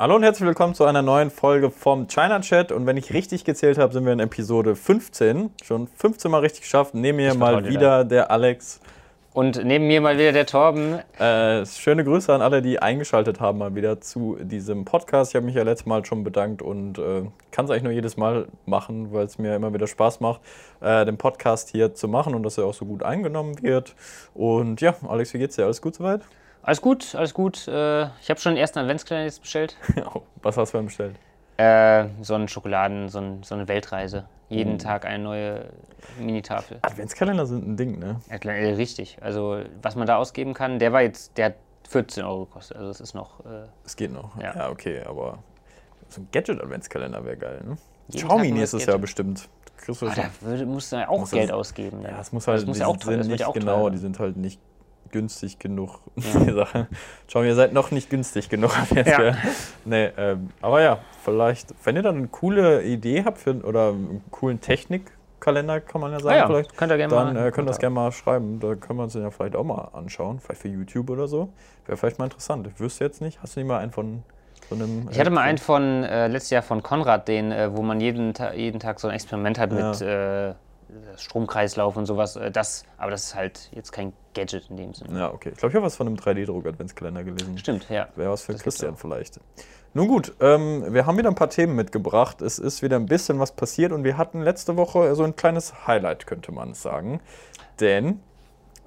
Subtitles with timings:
[0.00, 2.70] Hallo und herzlich willkommen zu einer neuen Folge vom China Chat.
[2.70, 5.50] Und wenn ich richtig gezählt habe, sind wir in Episode 15.
[5.64, 6.94] Schon 15 Mal richtig geschafft.
[6.94, 8.80] Neben mir mal wieder der Alex.
[9.34, 11.00] Und neben mir mal wieder der Torben.
[11.18, 15.32] Äh, schöne Grüße an alle, die eingeschaltet haben, mal wieder zu diesem Podcast.
[15.32, 18.16] Ich habe mich ja letztes Mal schon bedankt und äh, kann es eigentlich nur jedes
[18.16, 20.42] Mal machen, weil es mir immer wieder Spaß macht,
[20.80, 23.96] äh, den Podcast hier zu machen und dass er auch so gut eingenommen wird.
[24.32, 25.64] Und ja, Alex, wie geht's dir?
[25.64, 26.20] Alles gut soweit?
[26.68, 27.66] Alles gut, alles gut.
[27.66, 29.78] Äh, ich habe schon den ersten Adventskalender jetzt bestellt.
[30.42, 31.16] Was hast du denn bestellt?
[31.56, 34.26] Äh, so ein Schokoladen, so, ein, so eine Weltreise.
[34.50, 34.78] Jeden mhm.
[34.78, 35.70] Tag eine neue
[36.20, 36.80] Mini-Tafel.
[36.82, 38.20] Adventskalender sind ein Ding, ne?
[38.28, 39.16] Ja, äh, richtig.
[39.22, 41.54] Also, was man da ausgeben kann, der war jetzt, der hat
[41.88, 42.76] 14 Euro gekostet.
[42.76, 43.40] Also, es ist noch.
[43.46, 44.38] Äh, es geht noch.
[44.38, 44.54] Ja.
[44.54, 45.38] ja, okay, aber
[46.10, 47.78] so ein Gadget-Adventskalender wäre geil, ne?
[48.14, 49.48] Xiaomi nächstes Jahr bestimmt.
[49.86, 52.02] Du ah, da würde, musst du ja auch Geld das, ausgeben.
[52.02, 54.60] Ja, das muss halt, das muss ja auch teuer, nicht, genau, die sind halt nicht
[55.12, 56.00] günstig genug.
[56.46, 56.86] Ja.
[57.28, 58.72] Schau, ihr seid noch nicht günstig genug.
[58.94, 59.36] Jetzt ja.
[59.84, 64.24] Nee, ähm, aber ja, vielleicht, wenn ihr dann eine coole Idee habt für, oder einen
[64.30, 67.66] coolen Technikkalender, kann man ja sagen, ah ja, vielleicht, könnt ihr gerne dann äh, könnt
[67.66, 68.60] ihr das gerne mal schreiben.
[68.60, 70.40] Da können wir uns den ja vielleicht auch mal anschauen.
[70.40, 71.50] Vielleicht für YouTube oder so.
[71.86, 72.66] Wäre vielleicht mal interessant.
[72.66, 74.24] Ich wüsste jetzt nicht, hast du nicht mal einen von
[74.70, 78.00] einem, ich hatte mal einen von äh, letztes Jahr von Konrad, den, äh, wo man
[78.00, 79.90] jeden, Ta jeden Tag so ein Experiment hat ja.
[79.90, 80.54] mit äh,
[81.16, 82.36] Stromkreislauf und sowas.
[82.36, 85.18] Äh, das, aber das ist halt jetzt kein Gadget in dem Sinne.
[85.18, 85.50] Ja, okay.
[85.52, 87.58] Ich glaube, ich habe was von einem 3D-Druck-Adventskalender gelesen.
[87.58, 88.08] Stimmt, ja.
[88.16, 89.40] Wäre was für das Christian vielleicht.
[89.94, 92.42] Nun gut, ähm, wir haben wieder ein paar Themen mitgebracht.
[92.42, 95.86] Es ist wieder ein bisschen was passiert und wir hatten letzte Woche so ein kleines
[95.86, 97.20] Highlight, könnte man sagen.
[97.80, 98.20] Denn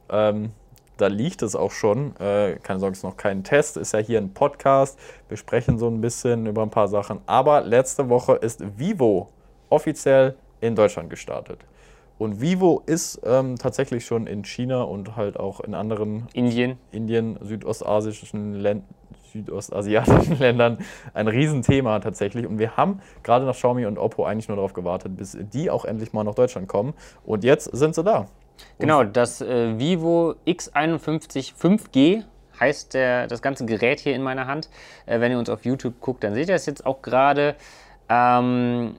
[0.10, 0.52] ähm,
[0.98, 2.16] da liegt es auch schon.
[2.18, 5.00] Äh, keine Sorge, es ist noch kein Test, ist ja hier ein Podcast.
[5.28, 7.22] Wir sprechen so ein bisschen über ein paar Sachen.
[7.26, 9.30] Aber letzte Woche ist Vivo
[9.70, 11.66] offiziell in Deutschland gestartet.
[12.22, 17.40] Und Vivo ist ähm, tatsächlich schon in China und halt auch in anderen Indien, Indien
[17.42, 18.84] südostasischen, Län
[19.32, 20.78] südostasiatischen Ländern
[21.16, 22.46] ein Riesenthema tatsächlich.
[22.46, 25.84] Und wir haben gerade nach Xiaomi und Oppo eigentlich nur darauf gewartet, bis die auch
[25.84, 26.94] endlich mal nach Deutschland kommen.
[27.26, 28.28] Und jetzt sind sie da.
[28.78, 32.24] Genau, das äh, Vivo X51 5G
[32.60, 34.70] heißt der, das ganze Gerät hier in meiner Hand.
[35.08, 37.56] Äh, wenn ihr uns auf YouTube guckt, dann seht ihr es jetzt auch gerade.
[38.10, 38.94] Ähm,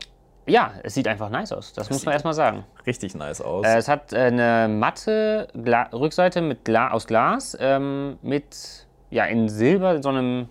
[0.46, 1.72] ja, es sieht einfach nice aus.
[1.72, 2.64] Das, das muss man erstmal sagen.
[2.86, 3.64] Richtig nice aus.
[3.66, 9.24] Äh, es hat äh, eine matte Gla Rückseite mit Gla aus Glas ähm, mit ja
[9.26, 10.48] in Silber, so einem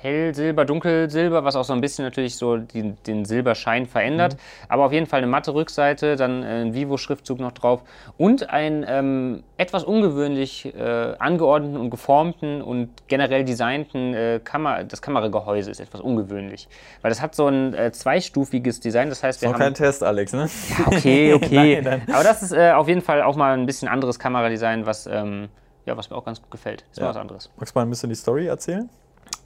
[0.00, 4.34] Hellsilber, Dunkelsilber, was auch so ein bisschen natürlich so die, den Silberschein verändert.
[4.34, 4.38] Mhm.
[4.68, 7.82] Aber auf jeden Fall eine matte Rückseite, dann ein Vivo-Schriftzug noch drauf
[8.16, 15.02] und ein ähm, etwas ungewöhnlich äh, angeordneten und geformten und generell designten äh, Kamera, das
[15.02, 16.68] Kameragehäuse ist etwas ungewöhnlich.
[17.02, 19.60] Weil das hat so ein äh, zweistufiges Design, das heißt, wir ist haben...
[19.60, 20.48] kein Test, Alex, ne?
[20.78, 21.80] Ja, okay, okay.
[21.82, 22.14] nein, nein.
[22.14, 25.48] Aber das ist äh, auf jeden Fall auch mal ein bisschen anderes Kameradesign, was, ähm,
[25.86, 26.84] ja, was mir auch ganz gut gefällt.
[26.92, 27.04] Ist ja.
[27.04, 27.50] mal was anderes.
[27.56, 28.88] Magst du mal ein bisschen die Story erzählen?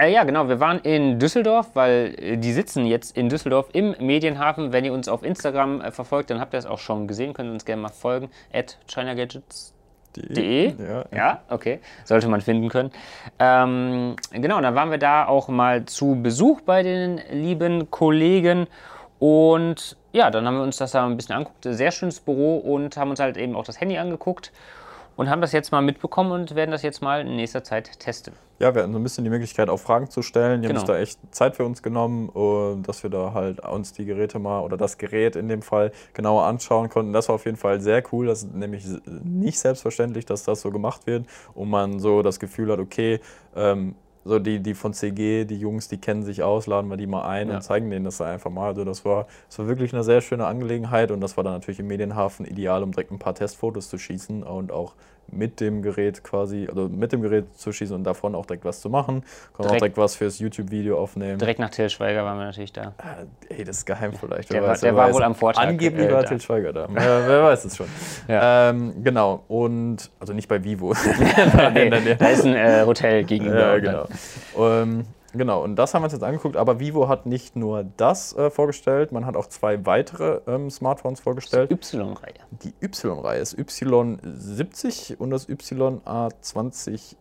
[0.03, 0.49] Äh, ja, genau.
[0.49, 4.73] Wir waren in Düsseldorf, weil äh, die sitzen jetzt in Düsseldorf im Medienhafen.
[4.73, 7.35] Wenn ihr uns auf Instagram äh, verfolgt, dann habt ihr es auch schon gesehen.
[7.35, 8.29] Könnt ihr uns gerne mal folgen.
[8.53, 10.75] At chinagadgets.de.
[10.77, 11.79] Ja, ja, okay.
[12.05, 12.91] Sollte man finden können.
[13.39, 18.67] Ähm, genau, dann waren wir da auch mal zu Besuch bei den lieben Kollegen.
[19.21, 21.63] Und ja, dann haben wir uns das da ein bisschen angeguckt.
[21.63, 24.51] Sehr schönes Büro und haben uns halt eben auch das Handy angeguckt
[25.17, 28.35] und haben das jetzt mal mitbekommen und werden das jetzt mal in nächster Zeit testen.
[28.59, 30.63] Ja, wir hatten so ein bisschen die Möglichkeit, auch Fragen zu stellen.
[30.63, 30.81] Die genau.
[30.81, 34.05] haben sich da echt Zeit für uns genommen, äh, dass wir da halt uns die
[34.05, 37.13] Geräte mal oder das Gerät in dem Fall genauer anschauen konnten.
[37.13, 38.27] Das war auf jeden Fall sehr cool.
[38.27, 38.85] Das ist nämlich
[39.25, 43.21] nicht selbstverständlich, dass das so gemacht wird und man so das Gefühl hat, okay,
[43.57, 47.07] ähm, so die, die von CG, die Jungs, die kennen sich aus, laden wir die
[47.07, 47.57] mal ein ja.
[47.57, 48.69] und zeigen denen das einfach mal.
[48.69, 51.81] Also das war, das war wirklich eine sehr schöne Angelegenheit und das war dann natürlich
[51.81, 54.95] im Medienhafen ideal, um direkt ein paar Testfotos zu schießen und auch
[55.33, 58.81] mit dem Gerät quasi, also mit dem Gerät zu schießen und davon auch direkt was
[58.81, 59.23] zu machen.
[59.23, 59.27] Können
[59.57, 61.39] direkt, auch direkt was fürs YouTube-Video aufnehmen.
[61.39, 62.95] Direkt nach Till Schweiger waren wir natürlich da.
[63.49, 64.53] Äh, ey, das ist geheim vielleicht.
[64.53, 65.63] Der, war, der war wohl am Vortag.
[65.63, 66.83] Angeblich äh, war Till Schweiger da.
[66.83, 67.87] ja, wer weiß es schon.
[68.29, 68.71] Ja.
[68.71, 70.95] Ähm, genau, und also nicht bei Vivo.
[71.75, 73.77] nee, da ist ein äh, Hotel gegenüber.
[73.77, 74.09] Ja, genau.
[75.33, 76.57] Genau, und das haben wir uns jetzt angeguckt.
[76.57, 81.21] Aber Vivo hat nicht nur das äh, vorgestellt, man hat auch zwei weitere ähm, Smartphones
[81.21, 81.71] vorgestellt.
[81.71, 82.35] Die Y-Reihe.
[82.63, 87.17] Die Y-Reihe ist Y70 und das YA20S.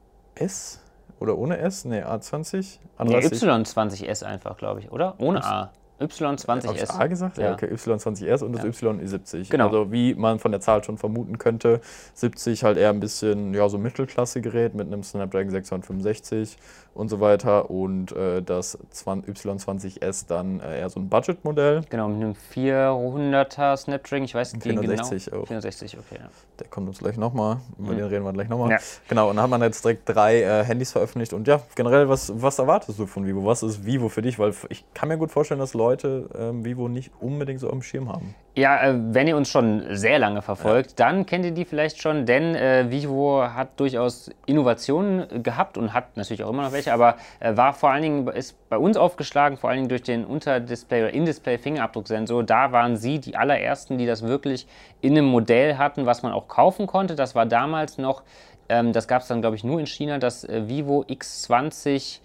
[1.20, 1.86] Oder ohne S?
[1.86, 2.80] Ne, A20.
[3.04, 5.16] Nee, Y20S einfach, glaube ich, oder?
[5.20, 5.72] Ohne A.
[6.02, 6.90] Y20S.
[6.90, 7.38] Hab A gesagt?
[7.38, 7.68] Ja, ja okay.
[7.74, 9.50] Y20S und das Y70.
[9.50, 9.68] Genau.
[9.68, 11.82] Also wie man von der Zahl schon vermuten könnte,
[12.16, 16.58] 70 halt eher ein bisschen, ja, so Mittelklasse-Gerät mit einem Snapdragon 665
[16.94, 17.70] und so weiter.
[17.70, 21.82] Und äh, das Y20S dann äh, eher so ein Budget-Modell.
[21.90, 24.82] Genau, mit einem 400er Snapdragon, ich weiß nicht genau.
[24.82, 25.48] 460 auch.
[25.48, 26.20] 460, okay.
[26.20, 26.30] Ja.
[26.60, 27.98] Der kommt uns gleich nochmal, über mhm.
[27.98, 28.72] den reden wir gleich nochmal.
[28.72, 28.78] Ja.
[29.08, 31.34] Genau, und dann hat man jetzt direkt drei äh, Handys veröffentlicht.
[31.34, 33.46] Und ja, generell, was, was erwartest du von Vivo?
[33.46, 34.38] Was ist Vivo für dich?
[34.38, 38.10] Weil ich kann mir gut vorstellen, dass Leute ähm, Vivo nicht unbedingt so am Schirm
[38.10, 38.36] haben.
[38.56, 41.06] Ja, äh, wenn ihr uns schon sehr lange verfolgt, ja.
[41.06, 46.18] dann kennt ihr die vielleicht schon, denn äh, Vivo hat durchaus Innovationen gehabt und hat
[46.18, 49.58] natürlich auch immer noch welche, aber äh, war vor allen Dingen, ist bei uns aufgeschlagen,
[49.58, 52.44] vor allen Dingen durch den Unterdisplay- oder In-Display-Fingerabdrucksensor.
[52.44, 54.68] Da waren sie die allerersten, die das wirklich
[55.00, 57.16] in einem Modell hatten, was man auch kaufen konnte.
[57.16, 58.24] Das war damals noch,
[58.68, 62.20] ähm, das gab es dann glaube ich nur in China, das äh, Vivo X20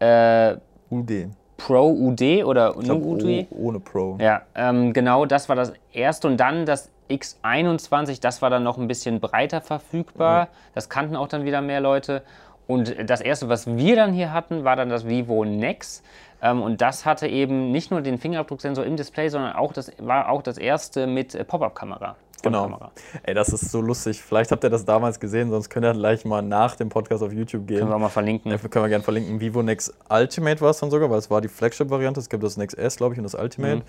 [0.00, 0.56] äh,
[0.90, 1.30] UD.
[1.66, 3.46] Pro UD oder nur UD?
[3.50, 4.18] Ohne Pro.
[4.20, 6.26] Ja, ähm, genau, das war das erste.
[6.26, 10.44] Und dann das X21, das war dann noch ein bisschen breiter verfügbar.
[10.44, 10.48] Mhm.
[10.74, 12.22] Das kannten auch dann wieder mehr Leute.
[12.66, 16.02] Und das erste, was wir dann hier hatten, war dann das Vivo Nex.
[16.42, 20.28] Ähm, und das hatte eben nicht nur den Fingerabdrucksensor im Display, sondern auch das war
[20.28, 22.16] auch das erste mit äh, Pop-up-Kamera.
[22.42, 22.64] Genau.
[22.64, 22.90] Kamera.
[23.22, 24.20] Ey, das ist so lustig.
[24.20, 27.32] Vielleicht habt ihr das damals gesehen, sonst könnt ihr gleich mal nach dem Podcast auf
[27.32, 27.78] YouTube gehen.
[27.78, 28.50] Können wir auch mal verlinken.
[28.50, 29.40] Ja, können wir gerne verlinken.
[29.40, 32.18] Vivo Nex Ultimate war es dann sogar, weil es war die Flagship-Variante.
[32.18, 33.76] Es gibt das Nex S, glaube ich, und das Ultimate.
[33.76, 33.82] Mhm.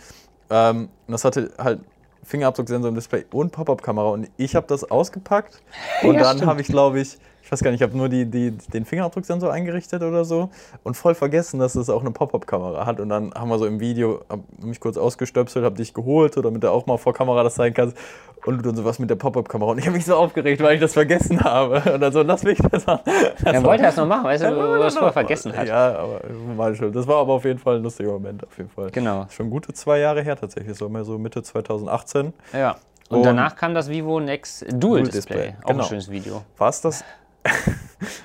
[0.51, 1.79] Ähm, und das hatte halt
[2.23, 4.09] Fingerabdrucksensor im Display und Pop-up-Kamera.
[4.09, 5.59] Und ich habe das ausgepackt
[6.03, 8.25] und ja, dann habe ich, glaube ich, ich weiß gar nicht, ich habe nur die,
[8.25, 10.49] die, den Fingerabdrucksensor eingerichtet oder so
[10.83, 13.01] und voll vergessen, dass es auch eine Pop-Up-Kamera hat.
[13.01, 14.21] Und dann haben wir so im Video,
[14.61, 17.97] mich kurz ausgestöpselt, habe dich geholt, damit du auch mal vor Kamera das zeigen kannst.
[18.45, 19.71] Und du dann sowas mit der Pop-Up-Kamera.
[19.71, 21.81] Und ich habe mich so aufgeregt, weil ich das vergessen habe.
[21.93, 23.01] Und dann so, lass mich das machen.
[23.43, 25.67] Er wollte das noch machen, weißt du, ja, das vorher vergessen hast.
[25.67, 26.21] Ja, aber
[26.55, 26.91] mal schon.
[26.91, 28.89] Das war aber auf jeden Fall ein lustiger Moment, auf jeden Fall.
[28.91, 29.27] Genau.
[29.29, 32.33] Schon gute zwei Jahre her tatsächlich, so mehr so Mitte 2018.
[32.53, 32.77] Ja.
[33.09, 35.35] Und, und danach kam das Vivo Next Dual, Dual Display.
[35.35, 35.55] Display.
[35.63, 35.83] Auch genau.
[35.83, 36.41] ein schönes Video.
[36.57, 37.03] War es das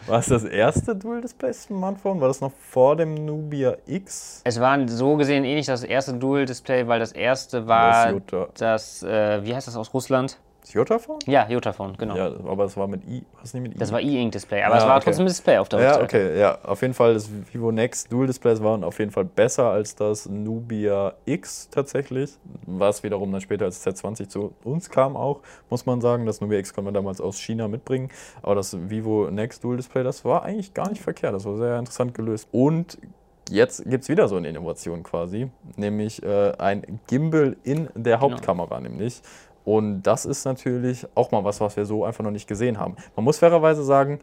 [0.07, 2.21] war es das erste Dual-Display-Smartphone?
[2.21, 4.41] War das noch vor dem Nubia X?
[4.45, 9.45] Es war so gesehen ähnlich das erste Dual-Display, weil das erste war das, das äh,
[9.45, 10.39] wie heißt das aus Russland?
[10.69, 11.19] Das Jotaphone?
[11.25, 12.15] Ja, Jotaphone, genau.
[12.15, 13.79] Ja, aber es war mit i, was nicht mit i?
[13.79, 15.05] Das war E-Ink-Display, aber ja, es war okay.
[15.07, 15.99] trotzdem ein Display auf der Rückseite.
[15.99, 16.59] Ja, okay, ja.
[16.63, 21.15] Auf jeden Fall, das Vivo Next Dual-Displays waren auf jeden Fall besser als das Nubia
[21.25, 22.33] X tatsächlich,
[22.67, 26.27] was wiederum dann später als Z20 zu uns kam auch, muss man sagen.
[26.27, 28.11] Das Nubia X konnte man damals aus China mitbringen,
[28.43, 32.13] aber das Vivo Next Dual-Display, das war eigentlich gar nicht verkehrt, das war sehr interessant
[32.13, 32.47] gelöst.
[32.53, 32.99] Und
[33.51, 38.33] jetzt gibt es wieder so eine Innovation quasi, nämlich äh, ein Gimbal in der genau.
[38.33, 38.91] Hauptkamera, genau.
[38.91, 39.23] nämlich.
[39.65, 42.97] Und das ist natürlich auch mal was, was wir so einfach noch nicht gesehen haben.
[43.17, 44.21] Man muss fairerweise sagen,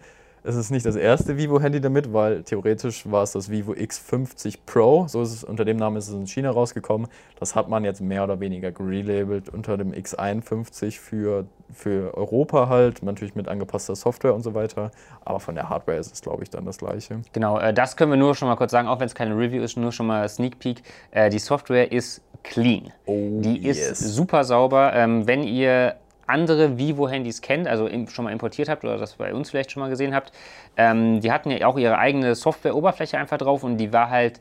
[0.48, 5.08] es ist nicht das erste Vivo-Handy damit, weil theoretisch war es das Vivo X50 Pro.
[5.08, 7.08] So ist es, unter dem Namen ist es in China rausgekommen.
[7.40, 13.02] Das hat man jetzt mehr oder weniger relabelt unter dem X51 für, für Europa halt,
[13.02, 14.92] natürlich mit angepasster Software und so weiter.
[15.24, 17.22] Aber von der Hardware ist es, glaube ich, dann das gleiche.
[17.34, 19.64] Genau, äh, das können wir nur schon mal kurz sagen, auch wenn es keine Review
[19.64, 20.84] ist, nur schon mal Sneak Peek.
[21.10, 22.92] Äh, die Software ist clean.
[23.06, 24.00] Oh, die ist yes.
[24.00, 24.94] super sauber.
[24.94, 25.96] Ähm, wenn ihr
[26.28, 29.90] andere Vivo-Handys kennt, also schon mal importiert habt oder das bei uns vielleicht schon mal
[29.90, 30.32] gesehen habt,
[30.78, 34.40] ähm, die hatten ja auch ihre eigene Software-Oberfläche einfach drauf und die war halt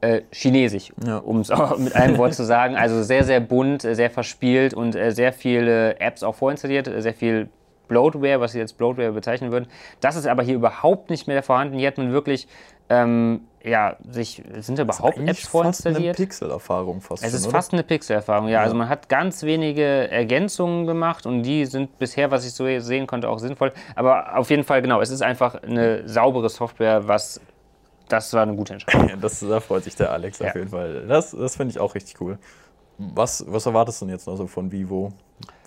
[0.00, 1.18] äh, chinesisch, ja.
[1.18, 2.76] um es mit einem Wort zu sagen.
[2.76, 7.48] Also sehr, sehr bunt, sehr verspielt und äh, sehr viele Apps auch vorinstalliert, sehr viel
[7.88, 9.66] Bloatware, was sie jetzt Bloatware bezeichnen würden.
[10.00, 11.78] Das ist aber hier überhaupt nicht mehr vorhanden.
[11.78, 12.48] Hier hat man wirklich
[12.88, 15.98] ähm, ja, sich, sind da überhaupt Apps vorinstalliert?
[15.98, 17.24] Es ist eine Pixel-Erfahrung fast.
[17.24, 18.54] Es ist schon, fast eine Pixel-Erfahrung, ja.
[18.54, 18.62] ja.
[18.62, 23.06] Also man hat ganz wenige Ergänzungen gemacht und die sind bisher, was ich so sehen
[23.06, 23.72] konnte, auch sinnvoll.
[23.94, 27.40] Aber auf jeden Fall, genau, es ist einfach eine saubere Software, was
[28.08, 29.08] das war eine gute Entscheidung.
[29.08, 30.48] Ja, das, da freut sich der Alex ja.
[30.48, 31.06] auf jeden Fall.
[31.06, 32.38] Das, das finde ich auch richtig cool.
[32.98, 35.12] Was, was erwartest du denn jetzt noch so von Vivo?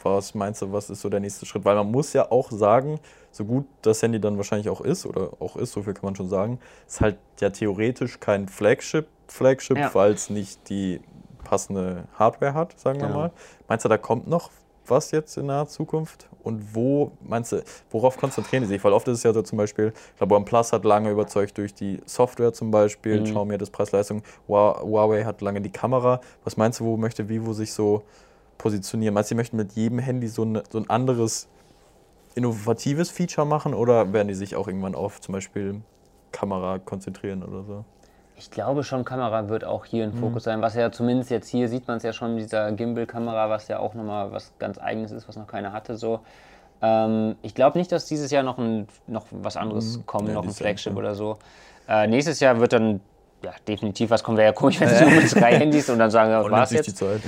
[0.03, 1.65] Was meinst du, was ist so der nächste Schritt?
[1.65, 2.99] Weil man muss ja auch sagen,
[3.31, 6.15] so gut das Handy dann wahrscheinlich auch ist, oder auch ist, so viel kann man
[6.15, 9.93] schon sagen, ist halt ja theoretisch kein Flagship, Flagship, ja.
[9.93, 11.01] weil es nicht die
[11.43, 13.19] passende Hardware hat, sagen wir genau.
[13.19, 13.31] mal.
[13.67, 14.51] Meinst du, da kommt noch
[14.89, 16.29] was jetzt in naher Zukunft?
[16.43, 17.61] Und wo, meinst du,
[17.91, 18.83] worauf konzentrieren die sich?
[18.83, 21.73] Weil oft ist es ja so zum Beispiel, ich glaube, OnePlus hat lange überzeugt durch
[21.73, 23.25] die Software zum Beispiel, mhm.
[23.25, 26.21] Xiaomi das Preis-Leistung, Huawei hat lange die Kamera.
[26.43, 28.03] Was meinst du, wo möchte Vivo sich so
[28.57, 29.13] positionieren?
[29.13, 31.47] Meinst du, sie möchten mit jedem Handy so, ein, so ein anderes
[32.35, 35.81] innovatives Feature machen oder werden die sich auch irgendwann auf zum Beispiel
[36.31, 37.85] Kamera konzentrieren oder so?
[38.35, 40.19] Ich glaube schon, Kamera wird auch hier ein mhm.
[40.19, 43.49] Fokus sein, was ja zumindest jetzt hier sieht man es ja schon mit dieser Gimbal-Kamera,
[43.49, 45.97] was ja auch nochmal was ganz Eigenes ist, was noch keiner hatte.
[45.97, 46.19] So.
[46.83, 50.05] Ähm, ich glaube nicht, dass dieses Jahr noch, ein, noch was anderes mhm.
[50.05, 50.99] kommt, ja, noch ein Flagship ja.
[50.99, 51.39] oder so.
[51.87, 53.01] Äh, nächstes Jahr wird dann
[53.43, 56.11] ja, definitiv was kommen wäre ja komisch, wenn sie nur mit drei Handys und dann
[56.11, 56.87] sagen, was jetzt.
[56.87, 57.21] Die Zeit.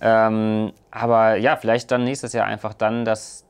[0.00, 3.44] Ähm, aber ja, vielleicht dann nächstes Jahr einfach dann das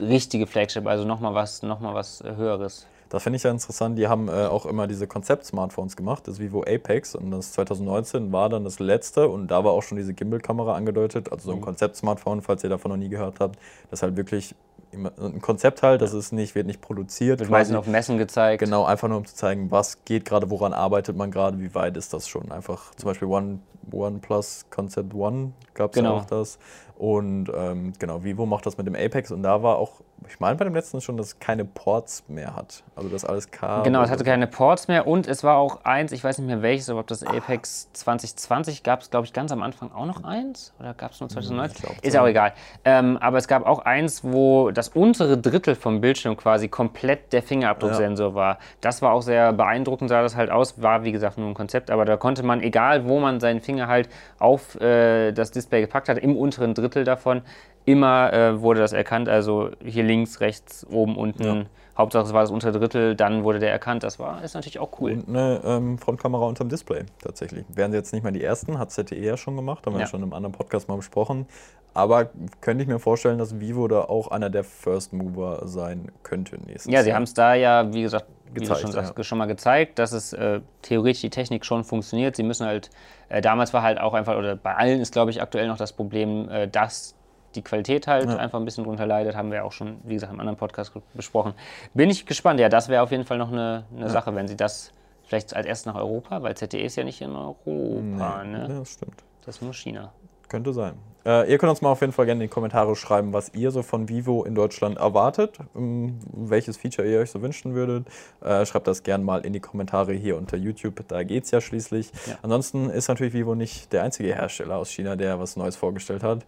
[0.00, 2.86] richtige Flagship, also nochmal was, noch was Höheres.
[3.12, 3.98] Das finde ich ja interessant.
[3.98, 7.14] Die haben äh, auch immer diese Konzept-Smartphones gemacht, das Vivo Apex.
[7.14, 9.28] Und das 2019 war dann das letzte.
[9.28, 11.30] Und da war auch schon diese Gimbal-Kamera angedeutet.
[11.30, 11.64] Also so ein mhm.
[11.64, 13.58] Konzept-Smartphone, falls ihr davon noch nie gehört habt.
[13.90, 14.54] Das halt wirklich
[14.92, 17.40] ein Konzept halt, das ist nicht, wird nicht produziert.
[17.40, 18.62] Wird meistens auf Messen gezeigt.
[18.62, 21.96] Genau, einfach nur um zu zeigen, was geht gerade, woran arbeitet man gerade, wie weit
[21.96, 22.52] ist das schon.
[22.52, 26.16] Einfach zum Beispiel One, OnePlus Concept One gab es genau.
[26.16, 26.58] auch das.
[26.96, 30.56] Und ähm, genau, Vivo macht das mit dem Apex und da war auch, ich meine
[30.56, 32.82] bei dem letzten schon, dass es keine Ports mehr hat.
[32.96, 33.84] Also das alles Kabel.
[33.84, 36.62] Genau, es hatte keine Ports mehr und es war auch eins, ich weiß nicht mehr
[36.62, 40.24] welches, aber ob das Apex 2020 gab es, glaube ich, ganz am Anfang auch noch
[40.24, 41.88] eins oder gab es nur 2019?
[41.88, 42.18] Hm, Ist so.
[42.18, 42.52] auch egal.
[42.84, 47.42] Ähm, aber es gab auch eins, wo das untere Drittel vom Bildschirm quasi komplett der
[47.42, 48.34] Fingerabdrucksensor ja.
[48.34, 48.58] war.
[48.80, 51.90] Das war auch sehr beeindruckend, sah das halt aus, war wie gesagt nur ein Konzept,
[51.90, 56.08] aber da konnte man, egal wo man seinen Finger halt auf äh, das Display gepackt
[56.08, 57.42] hat, im unteren Drittel davon.
[57.84, 61.42] Immer äh, wurde das erkannt, also hier links, rechts, oben, unten.
[61.42, 61.64] Ja.
[61.96, 64.02] Hauptsache es war das untere Drittel, dann wurde der erkannt.
[64.02, 65.12] Das war ist natürlich auch cool.
[65.12, 67.64] Und eine ähm, Frontkamera unterm Display tatsächlich.
[67.68, 70.06] Wären sie jetzt nicht mal die ersten, hat ZTE ja schon gemacht, haben wir ja.
[70.06, 71.46] schon in einem anderen Podcast mal besprochen.
[71.94, 72.30] Aber
[72.62, 76.90] könnte ich mir vorstellen, dass Vivo da auch einer der First Mover sein könnte nächstes
[76.90, 79.24] Ja, sie haben es da ja, wie gesagt, gezeigt, schon, sagst, ja.
[79.24, 82.36] schon, mal gezeigt, dass es äh, theoretisch die Technik schon funktioniert.
[82.36, 82.90] Sie müssen halt,
[83.28, 85.92] äh, damals war halt auch einfach, oder bei allen ist, glaube ich, aktuell noch das
[85.92, 87.14] Problem, äh, dass
[87.54, 88.36] die Qualität halt ja.
[88.36, 91.54] einfach ein bisschen drunter leidet, haben wir auch schon, wie gesagt, im anderen Podcast besprochen.
[91.94, 94.08] Bin ich gespannt, ja, das wäre auf jeden Fall noch eine, eine ja.
[94.08, 94.92] Sache, wenn sie das
[95.24, 98.50] vielleicht als erstes nach Europa, weil ZTE ist ja nicht in Europa, nee.
[98.50, 98.66] ne?
[98.68, 99.24] Ja, das stimmt.
[99.44, 100.12] Das ist nur China.
[100.48, 100.94] Könnte sein.
[101.24, 103.70] Äh, ihr könnt uns mal auf jeden Fall gerne in die Kommentare schreiben, was ihr
[103.70, 108.06] so von Vivo in Deutschland erwartet, ähm, welches Feature ihr euch so wünschen würdet.
[108.42, 111.60] Äh, schreibt das gerne mal in die Kommentare hier unter YouTube, da geht es ja
[111.60, 112.10] schließlich.
[112.26, 112.38] Ja.
[112.42, 116.44] Ansonsten ist natürlich Vivo nicht der einzige Hersteller aus China, der was Neues vorgestellt hat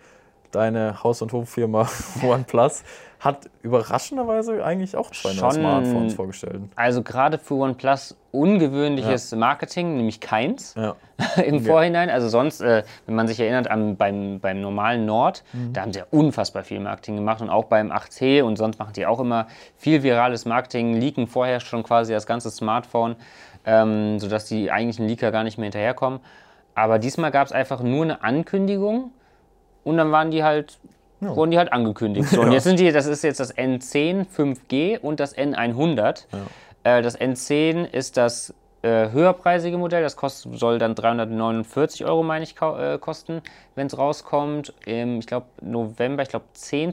[0.55, 1.89] deine Haus- und Hoffirma
[2.23, 2.85] OnePlus
[3.25, 6.61] hat überraschenderweise eigentlich auch zwei neue Smartphones vorgestellt.
[6.77, 9.39] Also gerade für OnePlus ungewöhnliches ja.
[9.39, 10.95] Marketing, nämlich keins ja.
[11.43, 11.61] im ja.
[11.63, 12.11] Vorhinein.
[12.11, 15.73] Also sonst, äh, wenn man sich erinnert, am, beim, beim normalen Nord, mhm.
[15.73, 18.93] da haben sie ja unfassbar viel Marketing gemacht und auch beim 8T und sonst machen
[18.95, 19.47] die auch immer
[19.79, 23.17] viel virales Marketing, leaken vorher schon quasi das ganze Smartphone,
[23.65, 26.21] ähm, sodass die eigentlichen Leaker gar nicht mehr hinterherkommen.
[26.75, 29.13] Aber diesmal gab es einfach nur eine Ankündigung
[29.85, 30.79] und dann waren die halt,
[31.21, 31.35] ja.
[31.35, 32.29] wurden die halt angekündigt.
[32.29, 36.25] So, und jetzt sind die, das ist jetzt das N10 5G und das N100.
[36.85, 36.99] Ja.
[36.99, 42.45] Äh, das N10 ist das äh, höherpreisige Modell, das kostet, soll dann 349 Euro, meine
[42.45, 43.41] ich, äh, kosten,
[43.75, 44.75] wenn es rauskommt.
[44.85, 46.93] Im, ich glaube, November, ich glaube, 10.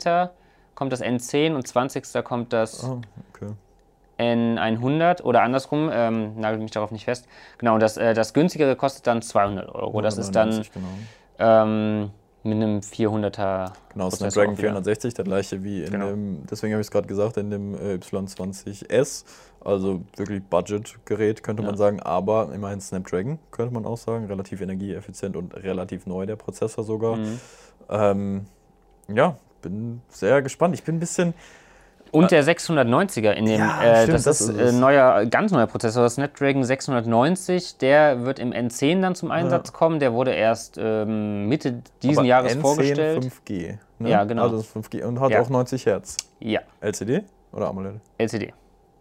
[0.74, 2.24] kommt das N10 und 20.
[2.24, 3.02] kommt das oh,
[3.34, 3.52] okay.
[4.22, 7.28] N100 oder andersrum, ähm, nagelt mich darauf nicht fest.
[7.58, 9.98] Genau, das, äh, das günstigere kostet dann 200 Euro.
[9.98, 10.50] Ja, das ist dann.
[10.74, 10.88] Genau.
[11.40, 12.12] Ähm,
[12.44, 13.74] mit einem 400er.
[13.94, 16.08] Genau, Snapdragon 460, der gleiche wie in genau.
[16.08, 19.26] dem, deswegen habe ich es gerade gesagt, in dem äh, Y20S.
[19.64, 21.68] Also wirklich Budget-Gerät, könnte ja.
[21.68, 24.26] man sagen, aber immerhin Snapdragon, könnte man auch sagen.
[24.26, 27.18] Relativ energieeffizient und relativ neu, der Prozessor sogar.
[27.18, 27.40] Mhm.
[27.90, 28.46] Ähm,
[29.08, 30.74] ja, bin sehr gespannt.
[30.74, 31.34] Ich bin ein bisschen
[32.12, 35.68] und der 690er in dem, ja, äh, stimmt, das, das, ist ein neuer, ganz neuer
[35.68, 39.74] Prozessor, Snapdragon 690, der wird im N10 dann zum Einsatz ja.
[39.74, 40.00] kommen.
[40.00, 43.26] Der wurde erst ähm, Mitte diesen Aber Jahres N10 vorgestellt.
[43.26, 43.78] 5G.
[44.00, 44.10] Ne?
[44.10, 44.44] Ja, genau.
[44.44, 45.42] Also 5G und hat ja.
[45.42, 46.18] auch 90 Hertz.
[46.40, 46.62] Ja.
[46.82, 48.02] LCD oder AMOLED?
[48.18, 48.54] LCD.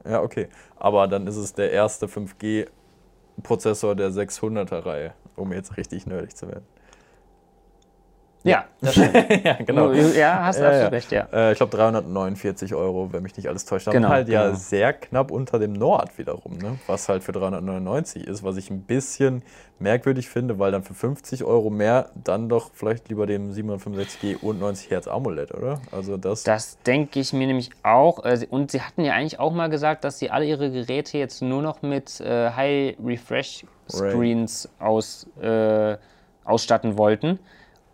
[0.09, 0.49] Ja, okay.
[0.77, 6.65] Aber dann ist es der erste 5G-Prozessor der 600er-Reihe, um jetzt richtig nerdig zu werden.
[8.43, 9.15] Ja, das stimmt.
[9.45, 9.93] ja, genau.
[9.93, 11.29] Ja, hast du ja, absolut recht, ja.
[11.33, 13.91] Äh, ich glaube 349 Euro, wenn mich nicht alles täuscht.
[13.91, 14.45] Genau, halt genau.
[14.45, 16.79] ja sehr knapp unter dem Nord wiederum, ne?
[16.87, 19.43] was halt für 399 ist, was ich ein bisschen
[19.79, 24.59] merkwürdig finde, weil dann für 50 Euro mehr dann doch vielleicht lieber dem 765G und
[24.61, 25.81] 90 Hertz AMOLED, oder?
[25.93, 26.43] Also das.
[26.43, 28.25] Das denke ich mir nämlich auch.
[28.25, 31.43] Äh, und sie hatten ja eigentlich auch mal gesagt, dass sie alle ihre Geräte jetzt
[31.43, 35.97] nur noch mit äh, High Refresh Screens aus, äh,
[36.45, 37.39] ausstatten wollten.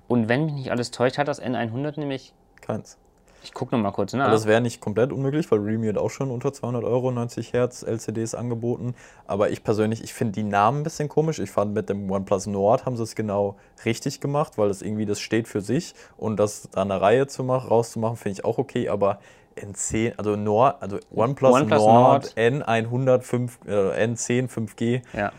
[0.09, 2.33] Und wenn mich nicht alles täuscht, hat das N100 nämlich.
[2.61, 2.99] Keins.
[3.47, 4.25] Ich gucke nochmal kurz nach.
[4.25, 7.53] Also das wäre nicht komplett unmöglich, weil Realme hat auch schon unter 200 Euro 90
[7.53, 8.97] Hertz LCDs angeboten.
[9.29, 11.39] Aber ich persönlich, ich finde die Namen ein bisschen komisch.
[11.39, 15.07] Ich fand mit dem OnePlus Nord haben sie es genau richtig gemacht, weil das irgendwie,
[15.07, 15.95] das steht für sich.
[16.17, 18.89] Und das da eine Reihe zu machen, rauszumachen, finde ich auch okay.
[18.89, 19.21] Aber
[19.57, 23.71] N10, also Nord, also OnePlus, OnePlus Nord, Nord, N100, 5, äh,
[24.07, 25.03] N10 5G.
[25.17, 25.31] Ja.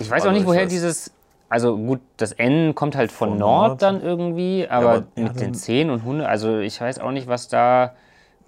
[0.00, 1.12] ich weiß auch nicht, woher dieses
[1.50, 5.06] also gut, das N kommt halt von, von Nord, Nord, dann irgendwie, aber, ja, aber
[5.16, 7.94] mit den 10 und 100, also ich weiß auch nicht, was da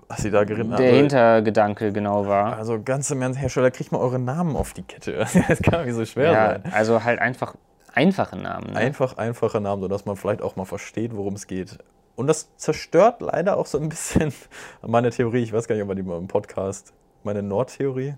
[0.09, 2.57] was sie da geritten der also, Hintergedanke genau war.
[2.59, 5.27] Also ganze Hersteller, kriegt mal eure Namen auf die Kette.
[5.49, 6.65] das kann nicht so schwer ja, sein.
[6.71, 7.55] Also halt einfach
[7.95, 8.73] einfache Namen.
[8.73, 8.77] Ne?
[8.77, 11.79] Einfach einfache Namen, sodass man vielleicht auch mal versteht, worum es geht.
[12.15, 14.35] Und das zerstört leider auch so ein bisschen
[14.87, 15.43] meine Theorie.
[15.43, 16.93] Ich weiß gar nicht, ob man die mal im Podcast,
[17.25, 18.15] meine Nordtheorie.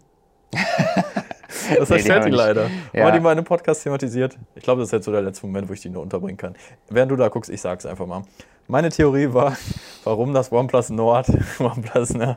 [1.78, 2.62] das die, die leider.
[2.92, 3.00] Ja.
[3.00, 4.36] Haben wir die mal in einem Podcast thematisiert?
[4.54, 6.54] Ich glaube, das ist jetzt so der letzte Moment, wo ich die nur unterbringen kann.
[6.88, 8.22] Während du da guckst, ich sag's einfach mal.
[8.66, 9.56] Meine Theorie war,
[10.04, 11.26] warum das OnePlus Nord,
[11.58, 12.36] OnePlus, ne,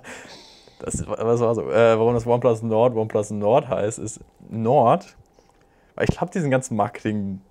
[0.79, 4.19] das, was war so, äh, warum das OnePlus Nord OnePlus Nord heißt, ist
[4.49, 5.15] Nord,
[5.95, 7.41] weil ich glaube, diesen ganzen Marketing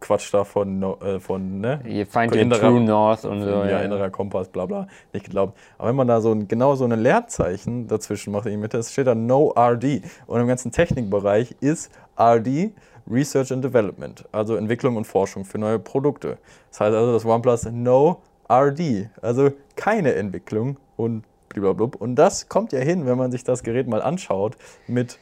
[0.00, 1.80] Quatsch da von, äh, von ne?
[1.84, 3.48] You find your true north und so.
[3.48, 5.58] Ja, ja, innerer Kompass, bla bla, nicht geglaubt.
[5.78, 9.06] Aber wenn man da so ein, genau so ein Leerzeichen dazwischen macht in Mitte, steht
[9.06, 10.02] da No RD.
[10.26, 12.72] Und im ganzen Technikbereich ist RD
[13.10, 16.38] Research and Development, also Entwicklung und Forschung für neue Produkte.
[16.70, 21.98] Das heißt also, das OnePlus No RD, also keine Entwicklung und blablabla.
[21.98, 25.18] Und das kommt ja hin, wenn man sich das Gerät mal anschaut mit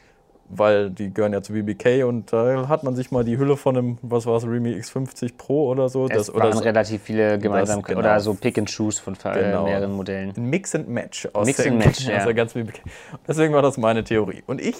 [0.49, 3.77] weil die gehören ja zu BBK und da hat man sich mal die Hülle von
[3.77, 6.05] einem, was war es, Realme X50 Pro oder so.
[6.05, 8.09] Es das, waren oder relativ viele Gemeinsamkeiten genau.
[8.09, 9.65] oder so Pick and Choose von genau.
[9.65, 10.33] mehreren Modellen.
[10.37, 12.31] Mix and Match aus Mix and Match, ja.
[12.31, 12.81] ganz BBK.
[13.27, 14.43] Deswegen war das meine Theorie.
[14.45, 14.75] Und ich,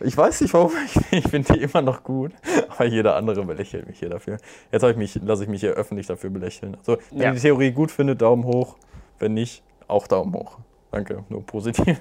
[0.00, 2.32] ich weiß nicht warum, ich, ich finde die immer noch gut,
[2.68, 4.38] aber jeder andere belächelt mich hier dafür.
[4.70, 6.76] Jetzt ich mich, lasse ich mich hier öffentlich dafür belächeln.
[6.76, 7.28] Also, wenn ja.
[7.28, 8.76] ihr die Theorie gut findet, Daumen hoch.
[9.18, 10.58] Wenn nicht, auch Daumen hoch.
[10.92, 11.98] Danke, nur positiv.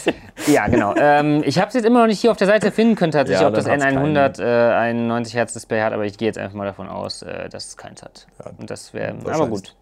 [0.46, 0.94] ja, genau.
[0.96, 3.42] Ähm, ich habe es jetzt immer noch nicht hier auf der Seite finden können, tatsächlich,
[3.42, 6.56] ja, ob das N100 äh, ein 90 Hertz Display hat, aber ich gehe jetzt einfach
[6.56, 8.26] mal davon aus, äh, dass es keins hat.
[8.38, 9.74] Ja, Und das wäre, aber gut.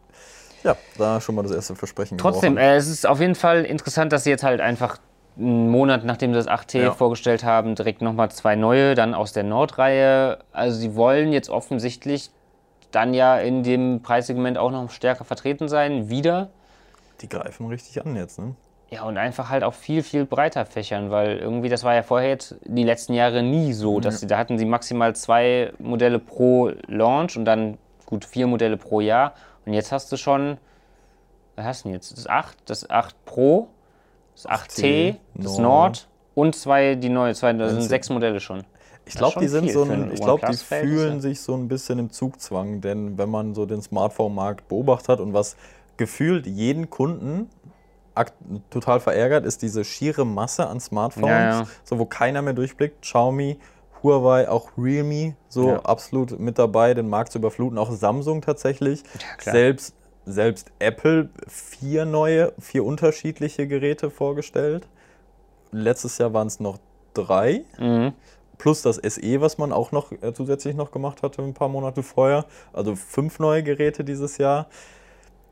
[0.65, 2.19] Ja, da schon mal das erste Versprechen.
[2.19, 4.99] Trotzdem, äh, es ist auf jeden Fall interessant, dass sie jetzt halt einfach
[5.39, 6.93] einen Monat nachdem sie das 8T ja.
[6.93, 10.39] vorgestellt haben, direkt nochmal zwei neue, dann aus der Nordreihe.
[10.53, 12.31] Also sie wollen jetzt offensichtlich
[12.91, 16.49] dann ja in dem Preissegment auch noch stärker vertreten sein, wieder.
[17.21, 18.55] Die greifen richtig an jetzt, ne?
[18.91, 22.29] Ja, und einfach halt auch viel, viel breiter fächern, weil irgendwie, das war ja vorher
[22.29, 24.19] jetzt die letzten Jahre nie so, dass ja.
[24.21, 29.01] sie, da hatten sie maximal zwei Modelle pro Launch und dann gut vier Modelle pro
[29.01, 29.35] Jahr.
[29.65, 30.59] Und jetzt hast du schon,
[31.57, 32.17] was hast du denn jetzt?
[32.17, 33.69] Das 8, das 8 Pro,
[34.35, 36.07] das 8T, das Nord
[36.37, 38.63] und zwei, die neue, zwei, das sind sechs Modelle schon.
[39.07, 42.11] Ich glaube, die sind so ein, ich glaube, die fühlen sich so ein bisschen im
[42.11, 45.57] Zugzwang, denn wenn man so den Smartphone-Markt beobachtet hat und was
[45.97, 47.51] gefühlt jeden Kunden
[48.71, 51.67] total verärgert, ist diese schiere Masse an Smartphones, ja, ja.
[51.85, 53.03] so wo keiner mehr durchblickt.
[53.03, 53.59] Xiaomi,
[54.03, 55.81] Huawei, auch Realme, so ja.
[55.81, 57.79] absolut mit dabei, den Markt zu überfluten.
[57.79, 59.03] Auch Samsung tatsächlich.
[59.41, 64.89] selbst, selbst Apple vier neue, vier unterschiedliche Geräte vorgestellt.
[65.73, 66.79] Letztes Jahr waren es noch
[67.15, 67.65] drei.
[67.79, 68.13] Mhm.
[68.59, 72.03] Plus das SE, was man auch noch äh, zusätzlich noch gemacht hatte, ein paar Monate
[72.03, 72.47] vorher.
[72.73, 74.69] Also fünf neue Geräte dieses Jahr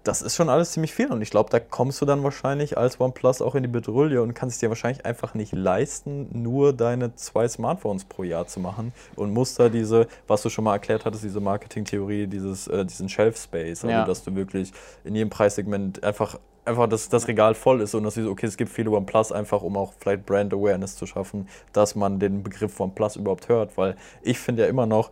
[0.04, 3.00] das ist schon alles ziemlich viel und ich glaube, da kommst du dann wahrscheinlich als
[3.00, 7.14] OnePlus auch in die Bedrulle und kannst es dir wahrscheinlich einfach nicht leisten, nur deine
[7.16, 11.06] zwei Smartphones pro Jahr zu machen und musst da diese, was du schon mal erklärt
[11.06, 14.04] hattest, diese Marketingtheorie, dieses, äh, diesen Shelf Space, also ja.
[14.04, 14.72] dass du wirklich
[15.04, 18.46] in jedem Preissegment einfach einfach, dass das Regal voll ist und dass du so, okay,
[18.46, 22.42] es gibt viele OnePlus einfach, um auch vielleicht Brand Awareness zu schaffen, dass man den
[22.42, 25.10] Begriff OnePlus überhaupt hört, weil ich finde ja immer noch,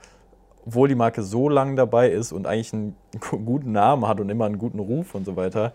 [0.67, 2.97] obwohl die Marke so lange dabei ist und eigentlich einen
[3.45, 5.73] guten Namen hat und immer einen guten Ruf und so weiter,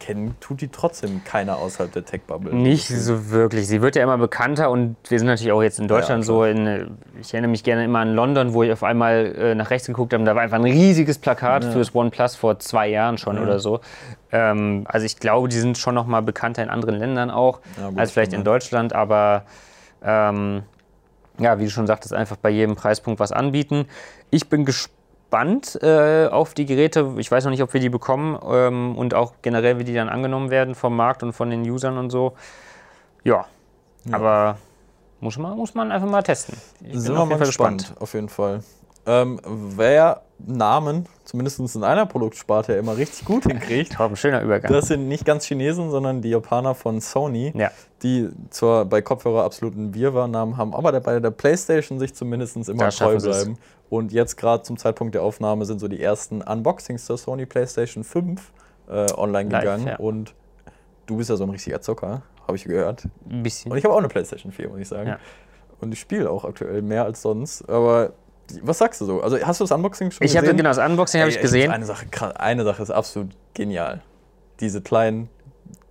[0.00, 2.54] kennen tut die trotzdem keiner außerhalb der Tech-Bubble.
[2.54, 3.68] Nicht so wirklich.
[3.68, 6.44] Sie wird ja immer bekannter und wir sind natürlich auch jetzt in Deutschland ja, so.
[6.44, 9.86] In, ich erinnere mich gerne immer an London, wo ich auf einmal äh, nach rechts
[9.86, 10.24] geguckt habe.
[10.24, 11.70] Da war einfach ein riesiges Plakat ja.
[11.70, 13.42] fürs OnePlus vor zwei Jahren schon ja.
[13.42, 13.80] oder so.
[14.32, 17.98] Ähm, also ich glaube, die sind schon noch mal bekannter in anderen Ländern auch gut,
[17.98, 18.92] als vielleicht in Deutschland.
[18.92, 19.44] Aber
[20.02, 20.62] ähm,
[21.38, 23.86] ja, wie du schon sagtest, einfach bei jedem Preispunkt was anbieten.
[24.30, 27.14] Ich bin gespannt äh, auf die Geräte.
[27.18, 30.08] Ich weiß noch nicht, ob wir die bekommen ähm, und auch generell, wie die dann
[30.08, 32.34] angenommen werden vom Markt und von den Usern und so.
[33.24, 33.46] Ja,
[34.04, 34.16] ja.
[34.16, 34.58] aber
[35.20, 36.56] muss man, muss man einfach mal testen.
[36.80, 38.62] Ich Sind wir mal gespannt, gespannt, auf jeden Fall.
[39.06, 44.00] Ähm, wer Namen, zumindest in einer Produktsparte, immer richtig gut hinkriegt.
[44.00, 44.72] Ein schöner Übergang.
[44.72, 47.70] Das sind nicht ganz Chinesen, sondern die Japaner von Sony, ja.
[48.02, 52.90] die zwar bei Kopfhörer absoluten Wirrwarr-Namen haben, aber bei der PlayStation sich zumindest immer da
[52.90, 53.58] treu bleiben.
[53.88, 58.04] Und jetzt gerade zum Zeitpunkt der Aufnahme sind so die ersten Unboxings zur Sony PlayStation
[58.04, 58.52] 5
[58.88, 59.86] äh, online Live, gegangen.
[59.86, 59.96] Ja.
[59.96, 60.34] Und
[61.06, 63.08] du bist ja so ein richtiger Zocker, habe ich gehört.
[63.28, 63.72] Ein bisschen.
[63.72, 65.08] Und ich habe auch eine PlayStation 4, muss ich sagen.
[65.08, 65.18] Ja.
[65.80, 67.68] Und ich spiele auch aktuell mehr als sonst.
[67.68, 68.12] Aber
[68.62, 69.20] was sagst du so?
[69.20, 70.44] Also hast du das Unboxing schon ich gesehen?
[70.44, 71.70] Ich habe genau das Unboxing habe ich gesehen.
[71.70, 72.06] Eine Sache,
[72.38, 74.02] eine Sache ist absolut genial.
[74.60, 75.28] Diese kleinen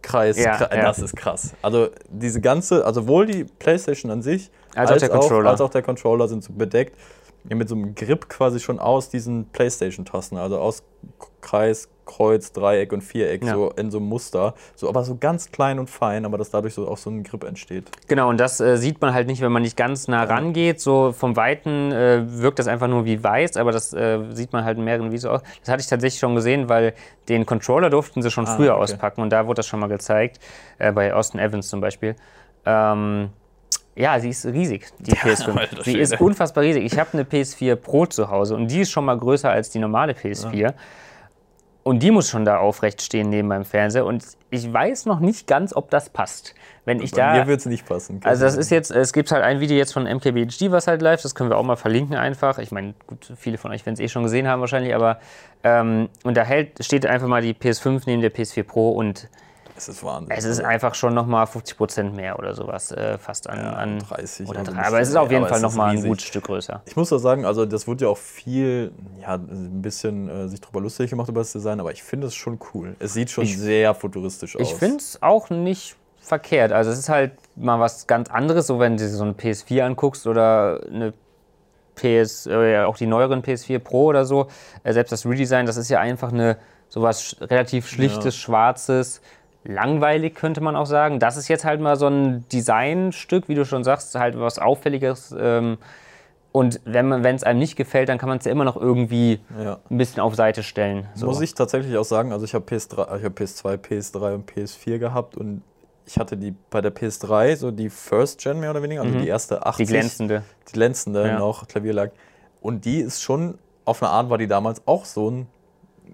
[0.01, 0.83] Kreis, ja, Kreis ja.
[0.83, 1.53] das ist krass.
[1.61, 5.49] Also diese ganze, also sowohl die PlayStation an sich als, als, auch, der Controller.
[5.49, 6.95] als auch der Controller sind so bedeckt
[7.43, 10.83] mit so einem Grip quasi schon aus diesen PlayStation-Tasten, also aus
[11.41, 13.53] Kreis, Kreuz, Dreieck und Viereck, ja.
[13.53, 14.55] so in so einem Muster.
[14.75, 17.43] So, aber so ganz klein und fein, aber dass dadurch so auch so ein Grip
[17.43, 17.91] entsteht.
[18.07, 20.33] Genau, und das äh, sieht man halt nicht, wenn man nicht ganz nah ja.
[20.33, 20.81] rangeht.
[20.81, 24.65] So vom Weiten äh, wirkt das einfach nur wie weiß, aber das äh, sieht man
[24.65, 25.41] halt in mehreren Videos aus.
[25.59, 26.95] Das hatte ich tatsächlich schon gesehen, weil
[27.29, 28.83] den Controller durften sie schon ah, früher okay.
[28.83, 30.39] auspacken und da wurde das schon mal gezeigt,
[30.79, 32.15] äh, bei Austin Evans zum Beispiel.
[32.65, 33.29] Ähm,
[33.95, 35.83] ja, sie ist riesig, die PS5.
[35.83, 36.85] sie ist unfassbar riesig.
[36.85, 39.79] Ich habe eine PS4 Pro zu Hause und die ist schon mal größer als die
[39.79, 40.55] normale PS4.
[40.55, 40.73] Ja.
[41.89, 44.05] Und die muss schon da aufrecht stehen neben meinem Fernseher.
[44.05, 46.53] Und ich weiß noch nicht ganz, ob das passt.
[46.85, 48.21] Wenn ich Bei da, mir wird es nicht passen.
[48.23, 51.19] Also das ist jetzt, es gibt halt ein Video jetzt von MKBHD, was halt live,
[51.19, 52.59] das können wir auch mal verlinken einfach.
[52.59, 55.17] Ich meine, gut, viele von euch werden es eh schon gesehen haben wahrscheinlich, aber
[55.63, 59.27] ähm, und da hält, steht einfach mal die PS5 neben der PS4 Pro und
[59.79, 60.35] es ist Wahnsinn.
[60.35, 63.99] Es ist einfach schon nochmal 50 Prozent mehr oder sowas, äh, fast an, ja, an
[63.99, 64.81] 30 oder 3.
[64.81, 66.81] Aber es ist auf jeden Fall nochmal ein gutes Stück größer.
[66.85, 70.59] Ich muss auch sagen, also das wurde ja auch viel, ja, ein bisschen äh, sich
[70.59, 72.95] drüber lustig gemacht über das Design, aber ich finde es schon cool.
[72.99, 74.61] Es sieht schon ich, sehr futuristisch aus.
[74.61, 76.71] Ich finde es auch nicht verkehrt.
[76.73, 80.27] Also es ist halt mal was ganz anderes, so wenn du so eine PS4 anguckst
[80.27, 81.13] oder eine
[81.95, 84.47] PS, äh, auch die neueren PS4 Pro oder so,
[84.83, 86.57] äh, selbst das Redesign, das ist ja einfach eine
[86.89, 88.31] sowas relativ schlichtes, ja.
[88.31, 89.21] schwarzes,
[89.63, 91.19] langweilig, könnte man auch sagen.
[91.19, 95.35] Das ist jetzt halt mal so ein Designstück, wie du schon sagst, halt was Auffälliges.
[95.37, 95.77] Ähm,
[96.51, 99.79] und wenn es einem nicht gefällt, dann kann man es ja immer noch irgendwie ja.
[99.89, 101.07] ein bisschen auf Seite stellen.
[101.13, 101.27] So.
[101.27, 105.37] Muss ich tatsächlich auch sagen, also ich habe PS3, hab PS2, PS3 und PS4 gehabt
[105.37, 105.61] und
[106.07, 109.21] ich hatte die bei der PS3, so die First Gen mehr oder weniger, also mhm.
[109.21, 109.85] die erste 80.
[109.85, 110.43] Die glänzende.
[110.67, 111.37] Die glänzende ja.
[111.37, 112.13] noch, Klavierlack.
[112.61, 115.47] Und die ist schon, auf eine Art war die damals auch so ein,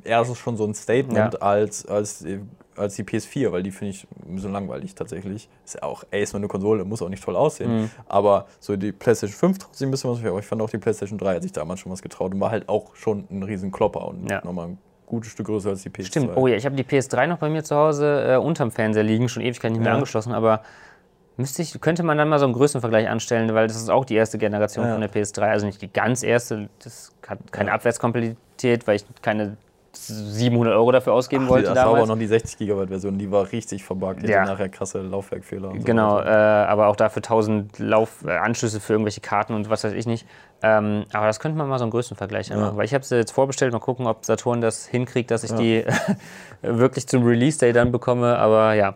[0.03, 1.39] eher schon so ein Statement ja.
[1.39, 2.25] als, als
[2.77, 5.49] als die PS4, weil die finde ich ein bisschen langweilig tatsächlich.
[5.63, 7.83] Ist ja auch, ey, ist nur eine Konsole, muss auch nicht toll aussehen.
[7.83, 7.91] Mhm.
[8.07, 10.77] Aber so die PlayStation 5 traut sich ein bisschen was, aber ich fand auch die
[10.77, 13.71] PlayStation 3 hat sich damals schon was getraut und war halt auch schon ein riesen
[13.71, 14.43] Klopper und ja.
[14.43, 16.05] nochmal ein gutes Stück größer als die PS2.
[16.05, 19.03] Stimmt, oh ja, ich habe die PS3 noch bei mir zu Hause äh, unterm Fernseher
[19.03, 19.95] liegen, schon Ewigkeit nicht mehr ja.
[19.95, 20.61] angeschlossen, aber
[21.37, 24.15] müsste ich, könnte man dann mal so einen Größenvergleich anstellen, weil das ist auch die
[24.15, 24.93] erste Generation ja.
[24.93, 27.75] von der PS3, also nicht die ganz erste, das hat keine ja.
[27.75, 29.57] Abwärtskompatibilität, weil ich keine
[29.97, 31.67] 700 Euro dafür ausgeben Ach, wollte.
[31.67, 31.93] Das damals.
[31.93, 34.23] war aber noch die 60 Gigabyte Version, die war richtig verbuggt.
[34.23, 34.41] Die ja.
[34.41, 35.73] hatte nachher krasse Laufwerkfehler.
[35.73, 39.83] genau, so äh, aber auch dafür 1000 Lauf äh, Anschlüsse für irgendwelche Karten und was
[39.83, 40.27] weiß ich nicht.
[40.61, 42.57] Ähm, aber das könnte man mal so einen Größenvergleich ja.
[42.57, 45.51] machen, weil ich habe sie jetzt vorbestellt, mal gucken, ob Saturn das hinkriegt, dass ich
[45.51, 45.57] ja.
[45.57, 45.85] die
[46.61, 48.37] wirklich zum Release-Day dann bekomme.
[48.37, 48.95] Aber ja.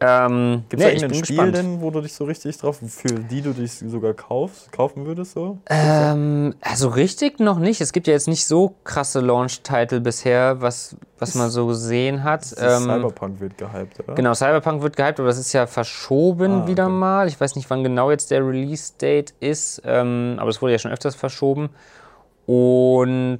[0.00, 1.56] Ähm, Gibt es nee, irgendein Spiel gespannt.
[1.56, 5.32] denn, wo du dich so richtig drauf, für die du dich sogar kaufst, kaufen würdest?
[5.32, 5.58] So?
[5.68, 7.80] Ähm, also richtig noch nicht.
[7.80, 12.54] Es gibt ja jetzt nicht so krasse Launch-Title bisher, was, was man so gesehen hat.
[12.58, 14.14] Ähm, Cyberpunk wird gehypt, oder?
[14.14, 16.92] Genau, Cyberpunk wird gehypt, aber das ist ja verschoben ah, wieder okay.
[16.92, 17.28] mal.
[17.28, 20.92] Ich weiß nicht, wann genau jetzt der Release-Date ist, ähm, aber es wurde ja schon
[20.92, 21.70] öfters verschoben.
[22.46, 23.38] Und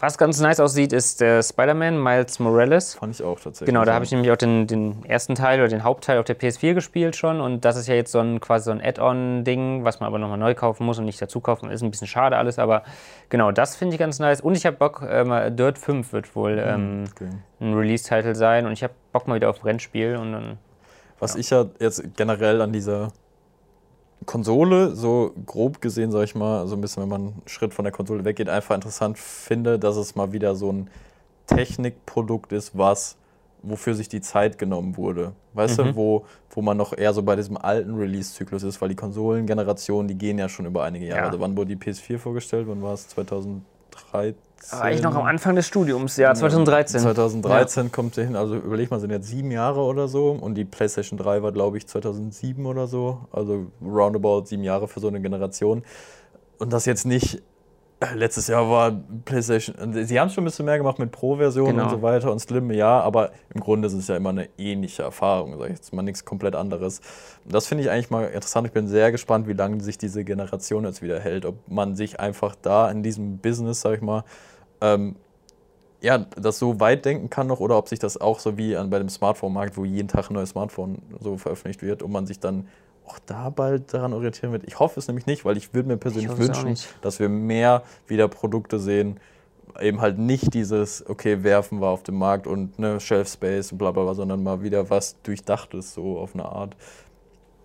[0.00, 2.94] was ganz nice aussieht, ist der Spider-Man Miles Morales.
[2.94, 3.66] Fand ich auch tatsächlich.
[3.66, 6.38] Genau, da habe ich nämlich auch den, den, ersten Teil oder den Hauptteil auf der
[6.38, 7.40] PS4 gespielt schon.
[7.40, 10.38] Und das ist ja jetzt so ein quasi so ein Add-on-Ding, was man aber nochmal
[10.38, 11.70] neu kaufen muss und nicht dazu kaufen.
[11.70, 12.82] Ist ein bisschen schade alles, aber
[13.28, 14.40] genau, das finde ich ganz nice.
[14.40, 17.30] Und ich habe Bock, äh, Dirt 5 wird wohl mhm, ähm, okay.
[17.60, 18.66] ein Release-Titel sein.
[18.66, 20.16] Und ich habe Bock mal wieder auf Rennspiel.
[20.16, 20.58] Und dann,
[21.18, 21.40] was ja.
[21.40, 23.12] ich ja jetzt generell an dieser
[24.26, 27.84] Konsole, so grob gesehen, sag ich mal, so ein bisschen, wenn man einen Schritt von
[27.84, 30.90] der Konsole weggeht, einfach interessant finde, dass es mal wieder so ein
[31.46, 33.16] Technikprodukt ist, was
[33.62, 35.32] wofür sich die Zeit genommen wurde.
[35.54, 35.84] Weißt mhm.
[35.84, 40.08] du, wo, wo man noch eher so bei diesem alten Release-Zyklus ist, weil die Konsolengenerationen,
[40.08, 41.20] die gehen ja schon über einige Jahre.
[41.20, 41.26] Ja.
[41.26, 42.66] Also wann wurde die PS4 vorgestellt?
[42.68, 43.08] Wann war es?
[44.10, 44.78] 2013?
[44.80, 47.00] War ich noch am Anfang des Studiums, ja, 2013.
[47.00, 47.90] 2013 ja.
[47.90, 51.18] kommt sie hin, also überleg mal, sind jetzt sieben Jahre oder so und die PlayStation
[51.18, 55.84] 3 war, glaube ich, 2007 oder so, also roundabout sieben Jahre für so eine Generation.
[56.58, 57.40] Und das jetzt nicht,
[58.14, 58.92] letztes Jahr war
[59.24, 61.84] PlayStation, sie haben schon ein bisschen mehr gemacht mit Pro-Versionen genau.
[61.84, 65.02] und so weiter und Slim, ja, aber im Grunde ist es ja immer eine ähnliche
[65.02, 67.00] Erfahrung, sag ich jetzt mal nichts komplett anderes.
[67.44, 70.84] Das finde ich eigentlich mal interessant, ich bin sehr gespannt, wie lange sich diese Generation
[70.84, 74.22] jetzt wieder hält, ob man sich einfach da in diesem Business, sag ich mal,
[74.80, 75.16] ähm,
[76.00, 78.90] ja, das so weit denken kann noch oder ob sich das auch so wie an,
[78.90, 82.38] bei dem Smartphone-Markt, wo jeden Tag ein neues Smartphone so veröffentlicht wird und man sich
[82.38, 82.68] dann
[83.08, 84.64] auch da bald daran orientieren wird.
[84.66, 88.28] Ich hoffe es nämlich nicht, weil ich würde mir persönlich wünschen, dass wir mehr wieder
[88.28, 89.18] Produkte sehen,
[89.80, 93.78] eben halt nicht dieses, okay, werfen wir auf den Markt und ne, Shelf Space und
[93.78, 96.76] bla bla bla, sondern mal wieder was Durchdachtes so auf eine Art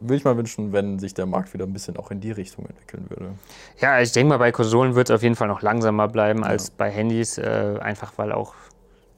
[0.04, 2.66] würde ich mal wünschen, wenn sich der Markt wieder ein bisschen auch in die Richtung
[2.66, 3.32] entwickeln würde.
[3.80, 6.48] Ja, ich denke mal, bei Konsolen wird es auf jeden Fall noch langsamer bleiben ja.
[6.48, 8.54] als bei Handys, äh, einfach weil auch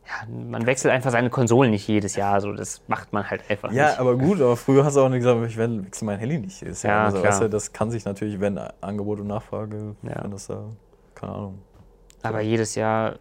[0.07, 3.71] ja, man wechselt einfach seine Konsolen nicht jedes Jahr, so das macht man halt einfach
[3.71, 3.95] ja, nicht.
[3.95, 6.61] Ja, aber gut, aber früher hast du auch nicht gesagt, ich wechsle mein Handy nicht
[6.61, 6.93] jedes Jahr.
[6.93, 10.23] Ja, also, weißt du, das kann sich natürlich, wenn Angebot und Nachfrage, ja.
[10.23, 10.65] wenn das da,
[11.15, 11.59] keine Ahnung.
[12.21, 13.15] Aber jedes Jahr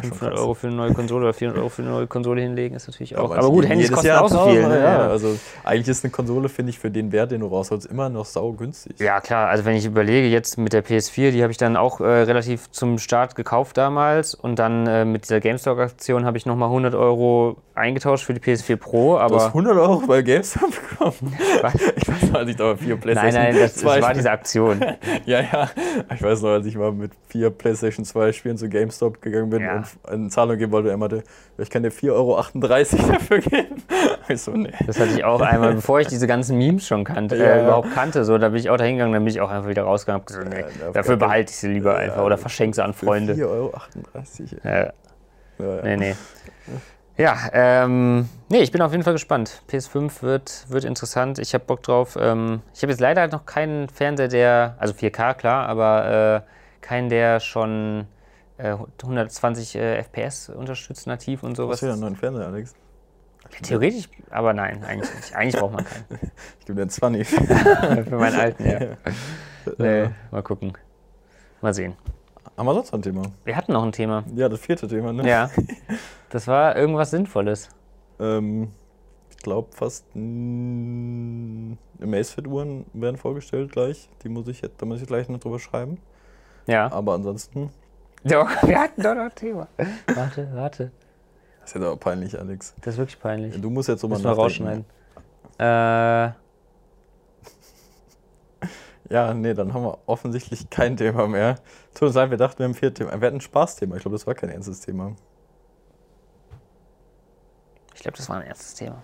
[0.00, 2.88] 500 Euro für eine neue Konsole oder 400 Euro für eine neue Konsole hinlegen ist
[2.88, 3.24] natürlich auch.
[3.24, 4.66] Aber, aber gut, Handys kosten Jahr auch so viel.
[4.66, 4.80] Ne?
[4.80, 8.08] Ja, also eigentlich ist eine Konsole, finde ich, für den Wert, den du rausholst, immer
[8.08, 8.98] noch sau günstig.
[8.98, 9.48] Ja, klar.
[9.48, 12.70] Also wenn ich überlege, jetzt mit der PS4, die habe ich dann auch äh, relativ
[12.70, 17.56] zum Start gekauft damals und dann äh, mit dieser GameStop-Aktion habe ich nochmal 100 Euro
[17.74, 19.18] eingetauscht für die PS4 Pro.
[19.18, 21.36] Aber du hast 100 Euro bei GameStop bekommen?
[21.96, 24.80] ich weiß noch, als ich da vier PlayStation Nein, nein, das, das war diese Aktion.
[25.26, 25.70] ja, ja.
[26.14, 29.62] Ich weiß noch, als ich mal mit vier PlayStation 2 Spielen zu GameStop gegangen bin
[29.62, 29.83] ja.
[30.06, 31.24] Eine Zahlung geben wollte, er meinte,
[31.58, 32.42] ich kann dir 4,38 Euro
[33.12, 33.82] dafür geben.
[34.26, 34.72] Ich so, nee.
[34.86, 37.92] Das hatte ich auch einmal, bevor ich diese ganzen Memes schon kannte, ja, äh, überhaupt
[37.92, 40.22] kannte, so, da bin ich auch da hingegangen, dann bin ich auch einfach wieder rausgegangen
[40.22, 43.34] und gesagt, nee, ja, dafür behalte ich sie lieber einfach oder verschenke sie an Freunde.
[43.34, 43.72] 4,38 Euro.
[44.64, 44.92] Ja.
[45.82, 46.14] Nee, nee.
[47.16, 49.62] Ja, ähm, nee, ich bin auf jeden Fall gespannt.
[49.70, 51.38] PS5 wird, wird interessant.
[51.38, 52.18] Ich habe Bock drauf.
[52.20, 56.80] Ähm, ich habe jetzt leider halt noch keinen Fernseher, der, also 4K klar, aber äh,
[56.80, 58.04] keinen, der schon äh,
[58.58, 61.74] 120 äh, FPS unterstützt nativ und sowas.
[61.74, 62.74] Was ist einen neuen Fernseher, Alex?
[63.62, 65.34] Theoretisch, aber nein, eigentlich nicht.
[65.34, 66.04] Eigentlich braucht man keinen.
[66.60, 67.28] ich gebe dir einen 20.
[67.28, 68.78] Für meinen alten, ja.
[69.78, 70.72] Nee, mal gucken.
[71.60, 71.94] Mal sehen.
[72.56, 73.22] Haben wir sonst noch ein Thema?
[73.44, 74.24] Wir hatten noch ein Thema.
[74.34, 75.28] Ja, das vierte Thema, ne?
[75.28, 75.50] Ja.
[76.30, 77.68] Das war irgendwas Sinnvolles.
[78.18, 78.72] ähm,
[79.30, 84.08] ich glaube fast Amazfit-Uhren werden vorgestellt gleich.
[84.24, 85.98] Die muss ich jetzt, da muss ich gleich noch drüber schreiben.
[86.66, 86.90] Ja.
[86.90, 87.70] Aber ansonsten.
[88.24, 89.68] Doch, wir hatten doch noch ein Thema.
[90.14, 90.90] Warte, warte.
[91.60, 92.74] Das ist jetzt aber peinlich, Alex.
[92.80, 93.60] Das ist wirklich peinlich.
[93.60, 94.84] Du musst jetzt so mal rausschneiden.
[95.58, 96.30] Äh.
[99.10, 101.56] Ja, nee, dann haben wir offensichtlich kein Thema mehr.
[101.94, 103.10] Tut uns leid, wir dachten, wir haben vier Themen.
[103.10, 103.96] Wir hatten ein Spaßthema.
[103.96, 105.14] Ich glaube, das war kein ernstes Thema.
[107.94, 109.02] Ich glaube, das war ein erstes Thema.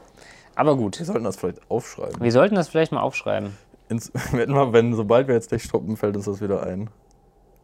[0.55, 0.99] Aber gut.
[0.99, 2.21] Wir sollten das vielleicht aufschreiben.
[2.21, 3.57] Wir sollten das vielleicht mal aufschreiben.
[3.89, 6.91] Ins, wenn, wenn, sobald wir jetzt gleich stoppen, fällt uns das wieder ein.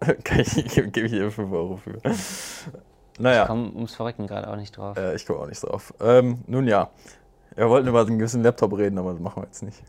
[0.24, 1.98] Gebe ich hier 5 Euro für.
[3.18, 3.42] Naja.
[3.42, 4.96] Ich komme ums Verrecken gerade auch nicht drauf.
[4.96, 5.94] Äh, ich komme auch nicht drauf.
[6.00, 6.90] Ähm, nun ja.
[7.54, 9.82] Wir wollten über einen gewissen Laptop reden, aber das machen wir jetzt nicht.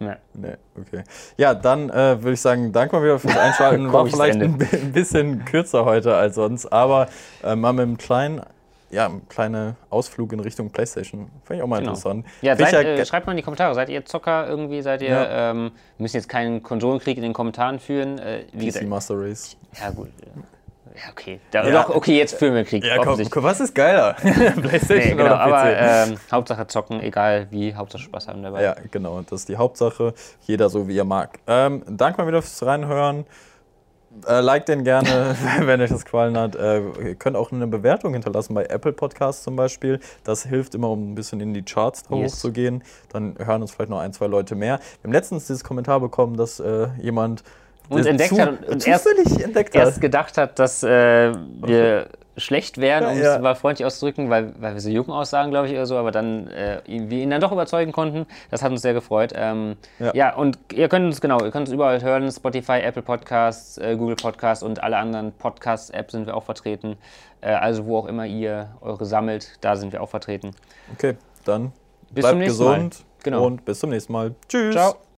[0.00, 0.14] Nee.
[0.32, 1.02] Nee, okay.
[1.36, 3.92] Ja, dann äh, würde ich sagen, danke mal wieder fürs Einschalten.
[3.92, 7.08] War vielleicht ein, ein, bisschen kürzer heute als sonst, aber
[7.42, 8.40] äh, mal mit einem kleinen,
[8.90, 11.30] ja, kleinen Ausflug in Richtung Playstation.
[11.44, 11.90] Fand ich auch mal genau.
[11.90, 12.26] interessant.
[12.40, 13.74] Ja, seid, äh, schreibt mal in die Kommentare.
[13.74, 14.82] Seid ihr Zocker irgendwie?
[14.82, 15.50] Seid ihr, ja.
[15.50, 18.18] ähm, müssen jetzt keinen Konsolenkrieg in den Kommentaren führen?
[18.18, 19.56] Äh, wie PC gesagt, Master Race.
[19.78, 20.08] Ja, gut.
[20.98, 21.38] Ja, okay.
[21.50, 21.82] Da, ja.
[21.82, 22.84] Doch, okay, jetzt führen wir Krieg.
[22.84, 24.14] Ja, komm, was ist geiler?
[24.14, 25.40] Playstation nee, genau, oder PC?
[25.40, 28.62] Aber ähm, Hauptsache zocken, egal wie, Hauptsache Spaß haben dabei.
[28.62, 30.14] Ja, genau, das ist die Hauptsache.
[30.46, 31.38] Jeder so, wie er mag.
[31.46, 33.26] Ähm, danke mal wieder fürs Reinhören.
[34.26, 36.56] Äh, like den gerne, wenn euch das gefallen hat.
[36.56, 40.00] Äh, ihr könnt auch eine Bewertung hinterlassen bei Apple Podcasts zum Beispiel.
[40.24, 42.32] Das hilft immer, um ein bisschen in die Charts yes.
[42.32, 42.82] hochzugehen.
[43.10, 44.78] Dann hören uns vielleicht noch ein, zwei Leute mehr.
[44.78, 47.44] Wir haben letztens dieses Kommentar bekommen, dass äh, jemand
[47.88, 49.06] und entdeckt zu, hat und erst,
[49.40, 50.00] entdeckt erst hat.
[50.00, 54.74] gedacht hat, dass äh, wir schlecht wären, um ja, es mal freundlich auszudrücken, weil, weil
[54.74, 57.52] wir so jung aussahen, glaube ich, oder so, aber dann äh, wir ihn dann doch
[57.52, 58.26] überzeugen konnten.
[58.50, 59.32] Das hat uns sehr gefreut.
[59.34, 60.12] Ähm, ja.
[60.14, 60.34] ja.
[60.36, 64.16] und ihr könnt uns, genau, ihr könnt uns überall hören, Spotify, Apple Podcasts, äh, Google
[64.16, 66.96] Podcasts und alle anderen Podcast-Apps sind wir auch vertreten.
[67.40, 70.52] Äh, also wo auch immer ihr eure sammelt, da sind wir auch vertreten.
[70.94, 71.72] Okay, dann
[72.10, 73.06] bis bleibt gesund Mal.
[73.24, 73.46] Genau.
[73.46, 74.34] und bis zum nächsten Mal.
[74.48, 74.74] Tschüss.
[74.74, 74.98] Ciao.